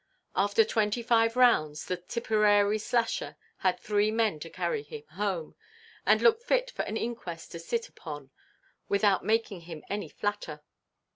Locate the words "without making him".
8.89-9.83